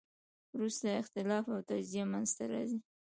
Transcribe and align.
وروسته 0.55 0.87
اختلاف 1.01 1.45
او 1.53 1.59
تجزیه 1.69 2.03
منځ 2.11 2.29
ته 2.37 2.43
راځي. 2.51 2.79